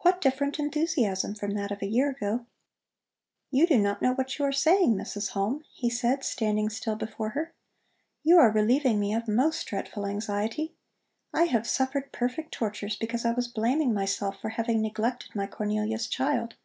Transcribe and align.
What 0.00 0.20
different 0.20 0.58
enthusiasm 0.58 1.34
from 1.34 1.52
that 1.52 1.70
of 1.72 1.80
a 1.80 1.86
year 1.88 2.10
ago! 2.10 2.44
"You 3.50 3.66
do 3.66 3.78
not 3.78 4.02
know 4.02 4.12
what 4.12 4.38
you 4.38 4.44
are 4.44 4.52
saying, 4.52 4.94
Mrs. 4.96 5.30
Halm," 5.30 5.62
he 5.72 5.88
said, 5.88 6.24
standing 6.24 6.68
still 6.68 6.94
before 6.94 7.30
her. 7.30 7.54
"You 8.22 8.36
are 8.38 8.52
relieving 8.52 9.00
me 9.00 9.14
of 9.14 9.26
most 9.26 9.66
dreadful 9.66 10.04
anxiety. 10.04 10.74
I 11.32 11.44
have 11.44 11.66
suffered 11.66 12.12
perfect 12.12 12.52
tortures, 12.52 12.96
because 12.96 13.24
I 13.24 13.32
was 13.32 13.48
blaming 13.48 13.94
myself 13.94 14.38
for 14.42 14.50
having 14.50 14.82
neglected 14.82 15.34
my 15.34 15.46
Cornelia's 15.46 16.06
child. 16.06 16.56